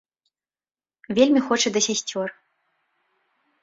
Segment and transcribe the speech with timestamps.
[1.19, 2.27] Вельмі хоча да сясцёр.